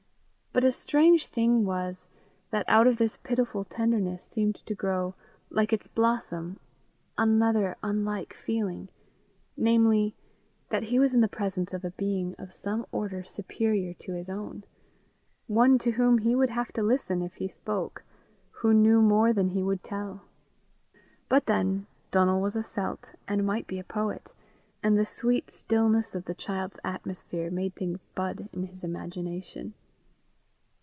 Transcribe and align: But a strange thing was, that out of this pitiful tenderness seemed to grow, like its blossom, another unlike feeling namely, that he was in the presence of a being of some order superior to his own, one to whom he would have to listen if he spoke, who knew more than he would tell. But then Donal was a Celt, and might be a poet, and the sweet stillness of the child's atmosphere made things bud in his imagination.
But 0.53 0.65
a 0.65 0.73
strange 0.73 1.27
thing 1.27 1.63
was, 1.63 2.09
that 2.49 2.65
out 2.67 2.85
of 2.85 2.97
this 2.97 3.15
pitiful 3.15 3.63
tenderness 3.63 4.25
seemed 4.25 4.55
to 4.65 4.75
grow, 4.75 5.15
like 5.49 5.71
its 5.71 5.87
blossom, 5.87 6.59
another 7.17 7.77
unlike 7.81 8.33
feeling 8.33 8.89
namely, 9.55 10.13
that 10.67 10.83
he 10.83 10.99
was 10.99 11.13
in 11.13 11.21
the 11.21 11.29
presence 11.29 11.73
of 11.73 11.85
a 11.85 11.91
being 11.91 12.35
of 12.37 12.51
some 12.51 12.85
order 12.91 13.23
superior 13.23 13.93
to 13.99 14.11
his 14.11 14.27
own, 14.27 14.65
one 15.47 15.77
to 15.77 15.91
whom 15.91 16.17
he 16.17 16.35
would 16.35 16.49
have 16.49 16.73
to 16.73 16.83
listen 16.83 17.21
if 17.21 17.35
he 17.35 17.47
spoke, 17.47 18.03
who 18.59 18.73
knew 18.73 19.01
more 19.01 19.31
than 19.31 19.51
he 19.51 19.63
would 19.63 19.81
tell. 19.83 20.25
But 21.29 21.45
then 21.45 21.87
Donal 22.11 22.41
was 22.41 22.57
a 22.57 22.63
Celt, 22.63 23.15
and 23.25 23.45
might 23.47 23.67
be 23.67 23.79
a 23.79 23.85
poet, 23.85 24.33
and 24.83 24.97
the 24.97 25.05
sweet 25.05 25.49
stillness 25.49 26.13
of 26.13 26.25
the 26.25 26.35
child's 26.35 26.77
atmosphere 26.83 27.49
made 27.49 27.73
things 27.73 28.03
bud 28.13 28.49
in 28.51 28.63
his 28.63 28.83
imagination. 28.83 29.75